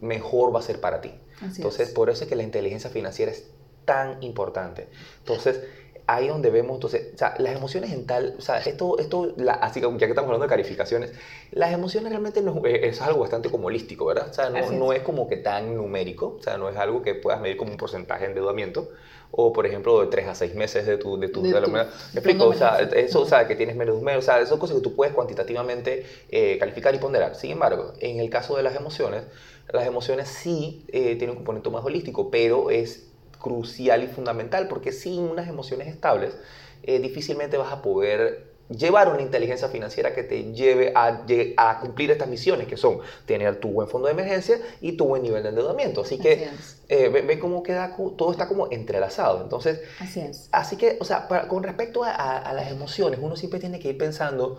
mejor 0.00 0.54
va 0.54 0.60
a 0.60 0.62
ser 0.62 0.80
para 0.80 1.00
ti. 1.00 1.12
Entonces, 1.42 1.90
por 1.90 2.10
eso 2.10 2.24
es 2.24 2.28
que 2.28 2.36
la 2.36 2.42
inteligencia 2.42 2.90
financiera 2.90 3.32
es 3.32 3.50
tan 3.84 4.22
importante. 4.22 4.88
Entonces, 5.20 5.62
ahí 6.06 6.26
es 6.26 6.32
donde 6.32 6.50
vemos, 6.50 6.74
entonces, 6.74 7.14
o 7.14 7.18
sea, 7.18 7.34
las 7.38 7.54
emociones 7.54 7.92
en 7.92 8.06
tal, 8.06 8.34
o 8.38 8.40
sea, 8.40 8.58
esto, 8.58 8.98
esto 8.98 9.34
la, 9.36 9.52
así 9.52 9.80
que 9.80 9.86
ya 9.92 9.98
que 9.98 10.06
estamos 10.06 10.28
hablando 10.28 10.44
de 10.44 10.48
calificaciones, 10.48 11.12
las 11.52 11.72
emociones 11.72 12.10
realmente 12.10 12.42
no, 12.42 12.62
es, 12.64 12.82
es 12.82 13.02
algo 13.02 13.20
bastante 13.20 13.50
como 13.50 13.66
holístico, 13.68 14.06
¿verdad? 14.06 14.28
O 14.30 14.34
sea, 14.34 14.50
no, 14.50 14.58
Así 14.58 14.74
es. 14.74 14.80
no 14.80 14.92
es 14.92 15.02
como 15.02 15.28
que 15.28 15.36
tan 15.36 15.74
numérico, 15.74 16.36
o 16.38 16.42
sea, 16.42 16.58
no 16.58 16.68
es 16.68 16.76
algo 16.76 17.02
que 17.02 17.14
puedas 17.14 17.40
medir 17.40 17.56
como 17.56 17.72
un 17.72 17.76
porcentaje 17.76 18.24
de 18.24 18.30
endeudamiento, 18.30 18.88
o 19.30 19.52
por 19.52 19.66
ejemplo, 19.66 20.00
de 20.00 20.06
3 20.08 20.28
a 20.28 20.34
6 20.34 20.54
meses 20.54 20.86
de 20.86 20.96
tu, 20.96 21.18
de 21.18 21.28
tu, 21.28 21.42
De 21.42 21.52
de 21.52 21.60
tu. 21.60 21.70
¿Me 21.70 21.82
explico? 22.14 22.46
O 22.46 22.54
sea, 22.54 22.78
eso, 22.78 23.20
o 23.20 23.26
sea, 23.26 23.46
que 23.46 23.56
tienes 23.56 23.76
menos 23.76 23.94
de 23.94 23.98
un 23.98 24.04
mes, 24.04 24.16
o 24.16 24.22
sea, 24.22 24.44
son 24.46 24.58
cosas 24.58 24.76
que 24.76 24.82
tú 24.82 24.94
puedes 24.94 25.14
cuantitativamente 25.14 26.06
eh, 26.30 26.56
calificar 26.58 26.94
y 26.94 26.98
ponderar. 26.98 27.34
Sin 27.36 27.50
embargo, 27.50 27.92
en 28.00 28.20
el 28.20 28.30
caso 28.30 28.56
de 28.56 28.62
las 28.62 28.74
emociones, 28.74 29.24
las 29.72 29.86
emociones 29.86 30.28
sí 30.28 30.84
eh, 30.88 31.16
tienen 31.16 31.30
un 31.30 31.36
componente 31.36 31.68
más 31.70 31.84
holístico, 31.84 32.30
pero 32.30 32.70
es 32.70 33.08
crucial 33.38 34.02
y 34.02 34.06
fundamental 34.08 34.66
porque 34.68 34.92
sin 34.92 35.20
unas 35.20 35.48
emociones 35.48 35.88
estables, 35.88 36.36
eh, 36.82 36.98
difícilmente 36.98 37.56
vas 37.56 37.72
a 37.72 37.82
poder 37.82 38.47
llevar 38.68 39.08
una 39.08 39.22
inteligencia 39.22 39.68
financiera 39.68 40.14
que 40.14 40.22
te 40.22 40.52
lleve 40.52 40.92
a, 40.94 41.78
cumplir 41.80 42.10
estas 42.10 42.28
misiones, 42.28 42.66
que 42.66 42.76
son 42.76 43.00
tener 43.26 43.60
tu 43.60 43.68
buen 43.68 43.88
fondo 43.88 44.06
de 44.08 44.12
emergencia 44.12 44.58
y 44.80 44.92
tu 44.92 45.06
buen 45.06 45.22
nivel 45.22 45.42
de 45.42 45.50
endeudamiento. 45.50 46.02
Así 46.02 46.18
que 46.18 46.46
Así 46.46 46.76
eh, 46.88 47.08
ve, 47.08 47.22
ve 47.22 47.38
cómo 47.38 47.62
queda, 47.62 47.96
todo 48.16 48.30
está 48.30 48.48
como 48.48 48.70
entrelazado. 48.70 49.42
Entonces, 49.42 49.80
Así 50.00 50.20
es. 50.20 50.48
Así 50.52 50.76
que, 50.76 50.98
o 51.00 51.04
sea, 51.04 51.28
para- 51.28 51.48
con 51.48 51.62
respecto 51.62 52.04
a, 52.04 52.10
a- 52.10 52.38
a 52.38 52.52
las 52.52 52.70
emociones, 52.70 53.18
uno 53.22 53.36
siempre 53.36 53.60
tiene 53.60 53.78
que 53.78 53.88
ir 53.90 53.98
pensando, 53.98 54.58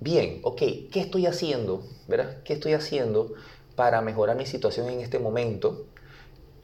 bien, 0.00 0.40
ok, 0.42 0.58
¿qué 0.92 1.00
estoy 1.00 1.26
haciendo? 1.26 1.82
¿Verdad? 2.06 2.42
¿Qué 2.44 2.54
estoy 2.54 2.72
haciendo 2.74 3.34
para 3.74 4.00
mejorar 4.00 4.36
mi 4.36 4.46
situación 4.46 4.88
en 4.88 5.00
este 5.00 5.18
momento? 5.18 5.84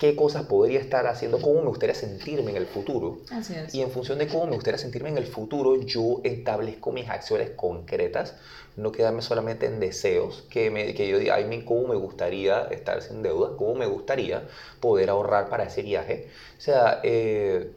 ¿Qué 0.05 0.17
cosas 0.17 0.43
podría 0.43 0.81
estar 0.81 1.07
haciendo? 1.07 1.41
¿Cómo 1.41 1.63
me 1.63 1.69
gustaría 1.69 1.95
sentirme 1.95 2.51
en 2.51 2.59
el 2.59 2.67
futuro? 2.67 3.21
Así 3.31 3.55
es. 3.55 3.75
Y 3.75 3.81
en 3.81 3.91
función 3.91 4.19
de 4.19 4.29
cómo 4.29 4.45
me 4.45 4.53
gustaría 4.53 4.77
sentirme 4.77 5.09
en 5.09 5.17
el 5.17 5.25
futuro, 5.25 5.81
yo 5.81 6.21
establezco 6.25 6.93
mis 6.93 7.09
acciones 7.09 7.53
concretas, 7.57 8.35
no 8.77 8.93
quedarme 8.93 9.23
solamente 9.23 9.65
en 9.65 9.81
deseos, 9.81 10.45
que, 10.51 10.71
me, 10.71 10.93
que 10.93 11.09
yo 11.09 11.19
diga, 11.19 11.37
ay, 11.37 11.65
cómo 11.65 11.89
me 11.89 11.97
gustaría 11.97 12.65
estar 12.65 13.01
sin 13.01 13.23
deuda, 13.23 13.57
cómo 13.57 13.77
me 13.77 13.87
gustaría 13.87 14.47
poder 14.79 15.09
ahorrar 15.09 15.49
para 15.49 15.65
ese 15.65 15.81
viaje. 15.81 16.29
O 16.59 16.61
sea, 16.61 17.01
eh, 17.03 17.71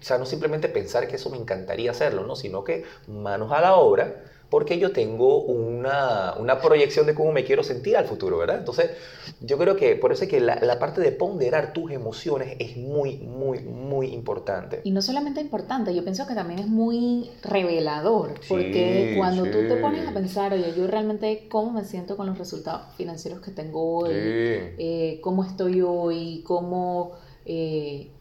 o 0.00 0.04
sea, 0.04 0.18
no 0.18 0.26
simplemente 0.26 0.68
pensar 0.68 1.08
que 1.08 1.16
eso 1.16 1.30
me 1.30 1.36
encantaría 1.38 1.90
hacerlo, 1.90 2.24
¿no? 2.26 2.36
sino 2.36 2.64
que 2.64 2.84
manos 3.06 3.52
a 3.52 3.60
la 3.60 3.76
obra, 3.76 4.22
porque 4.50 4.78
yo 4.78 4.92
tengo 4.92 5.42
una, 5.42 6.34
una 6.38 6.60
proyección 6.60 7.06
de 7.06 7.14
cómo 7.14 7.32
me 7.32 7.44
quiero 7.44 7.62
sentir 7.62 7.96
al 7.96 8.06
futuro, 8.06 8.38
¿verdad? 8.38 8.58
Entonces, 8.58 8.90
yo 9.40 9.58
creo 9.58 9.76
que 9.76 9.96
por 9.96 10.12
eso 10.12 10.24
es 10.24 10.30
que 10.30 10.40
la, 10.40 10.56
la 10.62 10.78
parte 10.78 11.00
de 11.00 11.12
ponderar 11.12 11.72
tus 11.72 11.90
emociones 11.90 12.56
es 12.58 12.76
muy, 12.76 13.18
muy, 13.18 13.60
muy 13.60 14.08
importante. 14.08 14.84
Y 14.84 14.92
no 14.92 15.02
solamente 15.02 15.40
importante, 15.40 15.94
yo 15.94 16.02
pienso 16.04 16.26
que 16.26 16.34
también 16.34 16.60
es 16.60 16.68
muy 16.68 17.30
revelador, 17.42 18.40
Sí, 18.40 18.48
porque 18.48 19.10
cuando 19.12 19.50
tú 19.50 19.66
te 19.66 19.76
sí. 19.76 19.82
pones 19.82 20.06
a 20.08 20.14
pensar, 20.14 20.52
oye, 20.54 20.72
yo 20.74 20.86
realmente 20.86 21.48
cómo 21.50 21.72
me 21.72 21.84
siento 21.84 22.16
con 22.16 22.26
los 22.26 22.38
resultados 22.38 22.94
financieros 22.96 23.40
que 23.40 23.50
tengo 23.50 23.98
hoy, 23.98 24.38
eh, 24.78 25.20
cómo 25.22 25.44
estoy 25.44 25.82
hoy, 25.82 26.42
cómo, 26.46 27.12
eh, 27.44 28.17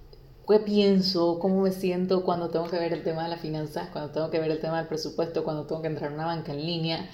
qué 0.47 0.59
pienso, 0.59 1.39
cómo 1.39 1.61
me 1.61 1.71
siento 1.71 2.23
cuando 2.23 2.49
tengo 2.49 2.67
que 2.67 2.77
ver 2.77 2.93
el 2.93 3.03
tema 3.03 3.23
de 3.23 3.29
las 3.29 3.41
finanzas, 3.41 3.89
cuando 3.91 4.11
tengo 4.11 4.29
que 4.29 4.39
ver 4.39 4.51
el 4.51 4.59
tema 4.59 4.77
del 4.77 4.87
presupuesto, 4.87 5.43
cuando 5.43 5.65
tengo 5.65 5.81
que 5.81 5.87
entrar 5.87 6.11
a 6.11 6.13
una 6.15 6.25
banca 6.25 6.53
en 6.53 6.65
línea, 6.65 7.09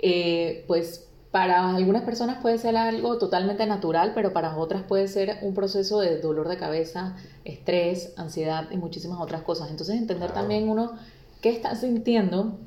eh, 0.00 0.64
pues 0.66 1.08
para 1.30 1.74
algunas 1.74 2.02
personas 2.02 2.42
puede 2.42 2.58
ser 2.58 2.76
algo 2.76 3.16
totalmente 3.18 3.64
natural, 3.66 4.12
pero 4.14 4.32
para 4.32 4.56
otras 4.56 4.82
puede 4.82 5.08
ser 5.08 5.38
un 5.42 5.54
proceso 5.54 6.00
de 6.00 6.20
dolor 6.20 6.48
de 6.48 6.58
cabeza, 6.58 7.16
estrés, 7.44 8.12
ansiedad 8.18 8.68
y 8.70 8.76
muchísimas 8.76 9.18
otras 9.20 9.42
cosas. 9.42 9.70
Entonces 9.70 9.96
entender 9.96 10.30
Claro. 10.30 10.40
también 10.42 10.68
uno 10.68 10.92
qué 11.40 11.50
estás 11.50 11.80
sintiendo 11.80 12.58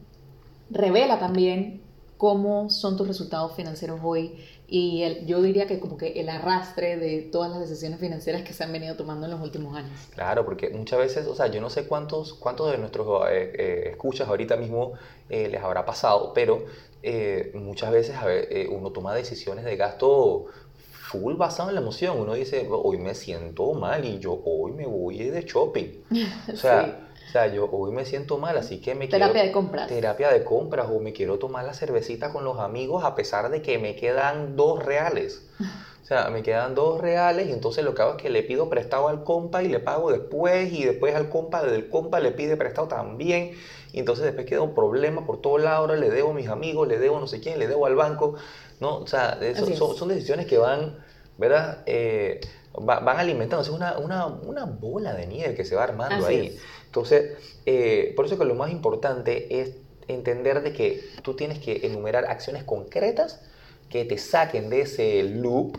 revela 0.72 1.20
también 1.20 1.82
cómo 2.18 2.70
son 2.70 2.98
tus 2.98 3.08
resultados 3.08 3.54
financieros 3.56 4.00
hoy 4.04 4.36
y 4.68 5.04
el- 5.04 5.26
yo 5.26 5.42
diría 5.42 5.68
que 5.68 5.80
como 5.80 5.98
que 5.98 6.20
el 6.20 6.30
arrastre 6.30 6.98
de 6.98 7.22
todas 7.22 7.52
las 7.52 7.60
decisiones 7.62 8.00
financieras 8.00 8.42
que 8.44 8.54
se 8.54 8.64
han 8.64 8.72
venido 8.72 8.96
tomando 8.96 9.26
en 9.26 9.32
los 9.32 9.42
últimos 9.42 9.76
años. 9.76 9.92
Claro, 10.14 10.46
porque 10.46 10.70
muchas 10.70 11.00
veces, 11.00 11.28
o 11.28 11.36
sea, 11.36 11.48
yo 11.48 11.62
no 11.62 11.70
sé 11.70 11.86
cuántos, 11.88 12.34
cuántos 12.34 12.72
de 12.72 12.78
nuestros 12.78 13.08
eh, 13.30 13.52
eh, 13.58 13.84
escuchas 13.92 14.28
ahorita 14.28 14.56
mismo 14.58 14.94
eh, 15.30 15.48
les 15.50 15.62
habrá 15.62 15.86
pasado, 15.86 16.32
pero 16.34 16.66
eh, 17.04 17.52
muchas 17.54 17.92
veces 17.92 18.16
a 18.16 18.26
ver, 18.26 18.48
eh, 18.52 18.68
uno 18.72 18.92
toma 18.92 19.14
decisiones 19.14 19.66
de 19.66 19.76
gasto 19.76 20.46
full 20.92 21.36
basado 21.36 21.70
en 21.70 21.76
la 21.76 21.82
emoción. 21.82 22.20
Uno 22.20 22.34
dice, 22.34 22.68
hoy 22.70 22.98
me 22.98 23.14
siento 23.14 23.74
mal 23.74 24.04
y 24.06 24.20
yo 24.20 24.42
hoy 24.46 24.72
me 24.72 24.86
voy 24.88 25.18
de 25.20 25.42
shopping. 25.44 25.88
O 26.54 26.56
sea, 26.58 27.05
o 27.26 27.30
sea, 27.32 27.48
yo 27.48 27.70
hoy 27.72 27.92
me 27.92 28.06
siento 28.06 28.38
mal, 28.38 28.58
así 28.58 28.82
que 28.82 28.96
me 28.96 29.08
Terapia 29.10 29.42
quiero... 29.42 29.46
de 29.48 29.52
compras. 29.52 29.88
Terapia 29.90 30.30
de 30.30 30.44
compras 30.44 30.88
o 30.90 31.00
me 31.00 31.14
quiero 31.14 31.38
tomar 31.40 31.66
la 31.66 31.74
cervecita 31.74 32.32
con 32.32 32.44
los 32.44 32.60
amigos 32.60 33.04
a 33.04 33.16
pesar 33.16 33.50
de 33.50 33.62
que 33.62 33.78
me 33.78 33.96
quedan 33.96 34.56
dos 34.56 34.84
reales. 34.84 35.46
O 36.02 36.08
sea, 36.08 36.30
me 36.30 36.44
quedan 36.44 36.76
dos 36.76 37.02
reales 37.02 37.48
y 37.48 37.52
entonces 37.52 37.84
lo 37.84 37.96
que 37.96 38.04
hago 38.04 38.12
es 38.12 38.18
que 38.22 38.30
le 38.30 38.44
pido 38.44 38.70
prestado 38.70 39.08
al 39.08 39.24
compa 39.24 39.64
y 39.64 39.70
le 39.70 39.80
pago 39.80 40.12
después 40.12 40.72
y 40.72 40.86
después 40.86 41.16
al 41.16 41.30
compa 41.30 41.64
del 41.64 41.90
compa 41.90 42.20
le 42.20 42.32
pide 42.32 42.58
prestado 42.58 42.88
también 42.88 43.54
y 43.92 44.00
entonces 44.00 44.24
después 44.26 44.46
queda 44.46 44.62
un 44.62 44.76
problema 44.76 45.26
por 45.26 45.42
todos 45.42 45.60
lados, 45.62 45.80
ahora 45.80 45.96
le 45.96 46.12
debo 46.12 46.32
a 46.32 46.34
mis 46.36 46.48
amigos, 46.48 46.88
le 46.88 47.00
debo 47.00 47.18
a 47.18 47.20
no 47.22 47.28
sé 47.28 47.40
quién, 47.40 47.58
le 47.58 47.68
debo 47.68 47.88
al 47.88 47.96
banco, 47.96 48.36
¿no? 48.80 48.98
O 48.98 49.08
sea, 49.08 49.38
eso- 49.42 49.66
son, 49.76 49.96
son 49.96 50.10
decisiones 50.10 50.46
que 50.46 50.58
van, 50.60 51.00
¿verdad? 51.38 51.82
Eh, 51.88 52.40
va- 52.76 53.00
van 53.00 53.18
alimentando, 53.20 53.64
es 53.64 53.70
una, 53.70 53.98
una, 53.98 54.28
una 54.28 54.66
bola 54.66 55.14
de 55.14 55.28
nieve 55.28 55.56
que 55.56 55.66
se 55.66 55.76
va 55.76 55.84
armando 55.84 56.26
Así 56.26 56.34
ahí. 56.34 56.48
es. 56.58 56.62
Entonces, 56.96 57.34
eh, 57.66 58.14
por 58.16 58.26
eso 58.26 58.38
que 58.38 58.46
lo 58.46 58.56
más 58.56 58.72
importante 58.72 59.60
es 59.60 59.74
entender 60.08 60.64
de 60.64 60.72
que 60.72 61.04
tú 61.24 61.36
tienes 61.36 61.60
que 61.60 61.86
enumerar 61.86 62.26
acciones 62.26 62.64
concretas 62.64 63.42
que 63.90 64.06
te 64.06 64.18
saquen 64.18 64.70
de 64.70 64.82
ese 64.82 65.24
loop, 65.24 65.78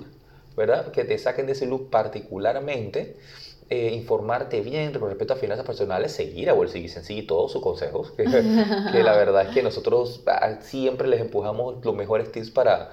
¿verdad? 0.58 0.92
Que 0.92 1.04
te 1.04 1.16
saquen 1.16 1.46
de 1.46 1.52
ese 1.52 1.64
loop 1.64 1.88
particularmente, 1.88 3.16
eh, 3.70 3.92
informarte 3.94 4.60
bien 4.60 4.92
con 4.92 5.08
respecto 5.08 5.32
a 5.32 5.36
finanzas 5.36 5.64
personales, 5.64 6.12
seguir 6.12 6.50
a 6.50 6.52
Bolsillo 6.52 6.84
y 6.84 6.90
Sencillo 6.90 7.26
todos 7.26 7.50
sus 7.50 7.62
consejos, 7.62 8.10
que, 8.10 8.24
que 8.92 9.02
la 9.02 9.16
verdad 9.16 9.48
es 9.48 9.54
que 9.54 9.62
nosotros 9.62 10.22
ah, 10.26 10.58
siempre 10.60 11.08
les 11.08 11.22
empujamos 11.22 11.82
los 11.82 11.94
mejores 11.94 12.30
tips 12.30 12.50
para, 12.50 12.90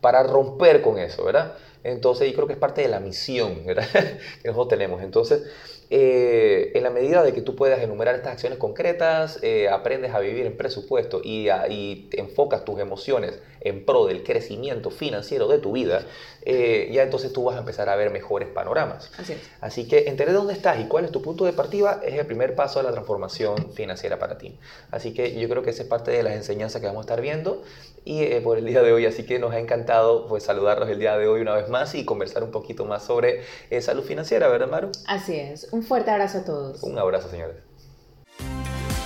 para 0.00 0.24
romper 0.24 0.82
con 0.82 0.98
eso, 0.98 1.24
¿verdad? 1.24 1.54
Entonces, 1.84 2.28
yo 2.28 2.34
creo 2.34 2.46
que 2.48 2.54
es 2.54 2.58
parte 2.58 2.82
de 2.82 2.88
la 2.88 3.00
misión 3.00 3.64
¿verdad? 3.64 3.86
que 4.42 4.48
nosotros 4.48 4.68
tenemos. 4.68 5.02
Entonces, 5.02 5.44
eh, 5.90 6.70
en 6.74 6.82
la 6.84 6.90
medida 6.90 7.22
de 7.24 7.32
que 7.32 7.42
tú 7.42 7.56
puedas 7.56 7.80
enumerar 7.82 8.14
estas 8.14 8.32
acciones 8.32 8.58
concretas, 8.58 9.38
eh, 9.42 9.68
aprendes 9.68 10.14
a 10.14 10.20
vivir 10.20 10.46
en 10.46 10.56
presupuesto 10.56 11.20
y, 11.22 11.48
a- 11.48 11.68
y 11.68 12.08
enfocas 12.12 12.64
tus 12.64 12.78
emociones 12.80 13.40
en 13.60 13.84
pro 13.84 14.06
del 14.06 14.22
crecimiento 14.22 14.90
financiero 14.90 15.46
de 15.48 15.58
tu 15.58 15.72
vida, 15.72 16.06
eh, 16.42 16.88
ya 16.92 17.02
entonces 17.02 17.32
tú 17.32 17.44
vas 17.44 17.56
a 17.56 17.58
empezar 17.58 17.88
a 17.90 17.96
ver 17.96 18.10
mejores 18.10 18.48
panoramas. 18.48 19.10
Así 19.18 19.32
es. 19.34 19.38
Así 19.60 19.86
que 19.88 19.98
entender 20.08 20.32
dónde 20.32 20.54
estás 20.54 20.80
y 20.80 20.84
cuál 20.84 21.04
es 21.04 21.10
tu 21.10 21.20
punto 21.20 21.44
de 21.44 21.52
partida 21.52 22.00
es 22.02 22.14
el 22.14 22.24
primer 22.24 22.54
paso 22.54 22.78
de 22.78 22.84
la 22.84 22.92
transformación 22.92 23.72
financiera 23.74 24.18
para 24.18 24.38
ti. 24.38 24.58
Así 24.90 25.12
que 25.12 25.38
yo 25.38 25.48
creo 25.48 25.62
que 25.62 25.70
esa 25.70 25.82
es 25.82 25.88
parte 25.88 26.10
de 26.12 26.22
las 26.22 26.34
enseñanzas 26.34 26.80
que 26.80 26.86
vamos 26.86 27.00
a 27.00 27.04
estar 27.04 27.20
viendo 27.20 27.62
y 28.04 28.22
eh, 28.22 28.40
por 28.40 28.56
el 28.56 28.64
día 28.64 28.80
de 28.82 28.92
hoy. 28.94 29.04
Así 29.04 29.24
que 29.26 29.38
nos 29.38 29.52
ha 29.52 29.58
encantado 29.58 30.26
pues 30.26 30.44
saludarlos 30.44 30.88
el 30.88 30.98
día 30.98 31.18
de 31.18 31.26
hoy 31.28 31.42
una 31.42 31.54
vez 31.54 31.68
más 31.68 31.94
y 31.94 32.06
conversar 32.06 32.42
un 32.42 32.50
poquito 32.50 32.86
más 32.86 33.04
sobre 33.04 33.40
eh, 33.68 33.82
salud 33.82 34.04
financiera, 34.04 34.48
¿verdad, 34.48 34.68
Maru? 34.68 34.90
Así 35.06 35.36
es. 35.36 35.68
Un 35.80 35.86
fuerte 35.86 36.10
abrazo 36.10 36.36
a 36.36 36.44
todos. 36.44 36.82
Un 36.82 36.98
abrazo, 36.98 37.30
señores. 37.30 37.56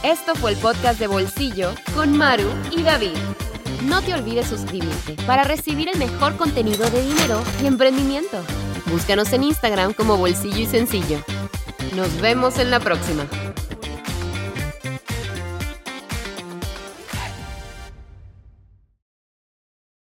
Esto 0.03 0.35
fue 0.35 0.51
el 0.51 0.57
podcast 0.57 0.99
de 0.99 1.07
Bolsillo 1.07 1.71
con 1.95 2.19
Maru 2.19 2.49
y 2.73 2.83
David. 2.83 3.17
No 3.85 4.03
te 4.03 4.13
olvides 4.13 4.49
suscribirte 4.49 5.15
para 5.25 5.45
recibir 5.45 5.89
el 5.89 6.01
mejor 6.01 6.37
contenido 6.37 6.91
de 6.91 7.01
dinero 7.01 7.41
y 7.63 7.69
emprendimiento. 7.69 8.39
Búscanos 8.87 9.33
en 9.33 9.45
Instagram 9.45 9.93
como 9.93 10.17
Bolsillo 10.17 10.59
y 10.59 10.67
Sencillo. 10.67 11.19
Nos 11.95 12.21
vemos 12.21 12.59
en 12.59 12.73
la 12.73 12.81
próxima. 12.81 13.25